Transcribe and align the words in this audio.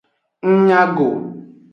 Ng 0.47 0.55
nya 0.65 0.81
go. 0.95 1.07